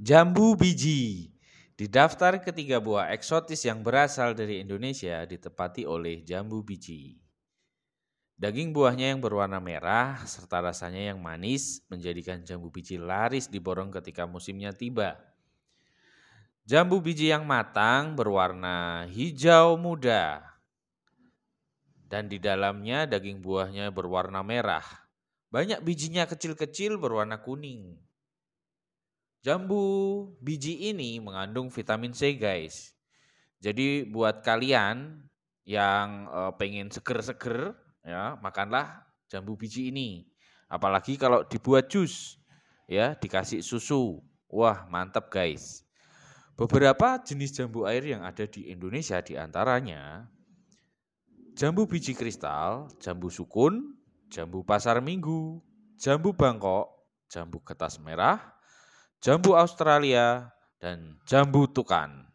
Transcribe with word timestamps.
Jambu 0.00 0.56
biji. 0.56 1.28
Di 1.76 1.84
daftar 1.84 2.40
ketiga 2.40 2.80
buah 2.80 3.12
eksotis 3.12 3.68
yang 3.68 3.84
berasal 3.84 4.32
dari 4.32 4.64
Indonesia 4.64 5.28
ditepati 5.28 5.84
oleh 5.84 6.24
jambu 6.24 6.64
biji. 6.64 7.20
Daging 8.40 8.72
buahnya 8.72 9.12
yang 9.12 9.20
berwarna 9.20 9.60
merah 9.60 10.24
serta 10.24 10.64
rasanya 10.64 11.12
yang 11.12 11.20
manis 11.20 11.84
menjadikan 11.92 12.40
jambu 12.40 12.72
biji 12.72 12.96
laris 12.96 13.52
diborong 13.52 13.92
ketika 13.92 14.24
musimnya 14.24 14.72
tiba. 14.72 15.20
Jambu 16.64 17.04
biji 17.04 17.28
yang 17.28 17.44
matang 17.44 18.16
berwarna 18.16 19.04
hijau 19.04 19.76
muda 19.76 20.40
dan 22.08 22.24
di 22.24 22.40
dalamnya 22.40 23.04
daging 23.04 23.44
buahnya 23.44 23.92
berwarna 23.92 24.40
merah. 24.40 24.88
Banyak 25.52 25.84
bijinya 25.84 26.24
kecil-kecil 26.24 26.96
berwarna 26.96 27.44
kuning. 27.44 28.00
Jambu 29.40 29.84
biji 30.44 30.92
ini 30.92 31.16
mengandung 31.16 31.72
vitamin 31.72 32.12
C 32.12 32.36
guys. 32.36 32.92
Jadi 33.60 34.04
buat 34.04 34.44
kalian 34.44 35.24
yang 35.64 36.28
uh, 36.28 36.52
pengen 36.60 36.92
seger-seger 36.92 37.72
ya, 38.04 38.36
makanlah 38.44 39.04
jambu 39.32 39.56
biji 39.56 39.88
ini. 39.88 40.28
Apalagi 40.68 41.16
kalau 41.16 41.40
dibuat 41.48 41.88
jus 41.88 42.36
ya, 42.84 43.16
dikasih 43.16 43.64
susu. 43.64 44.20
Wah, 44.52 44.84
mantap 44.92 45.32
guys. 45.32 45.88
Beberapa 46.60 47.16
jenis 47.24 47.56
jambu 47.56 47.88
air 47.88 48.04
yang 48.04 48.20
ada 48.20 48.44
di 48.44 48.68
Indonesia 48.68 49.24
di 49.24 49.40
antaranya 49.40 50.28
jambu 51.56 51.88
biji 51.88 52.12
kristal, 52.12 52.92
jambu 53.00 53.32
sukun, 53.32 53.96
jambu 54.28 54.60
pasar 54.68 55.00
minggu, 55.00 55.64
jambu 55.96 56.36
bangkok, 56.36 56.92
jambu 57.32 57.64
kertas 57.64 57.96
merah, 57.96 58.59
jambu 59.20 59.52
Australia, 59.52 60.48
dan 60.80 61.20
jambu 61.28 61.68
tukan. 61.68 62.29